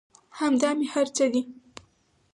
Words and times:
همدا 0.39 0.69
مې 0.77 0.85
هر 0.93 1.07
څه 1.15 1.25
دى. 1.33 1.41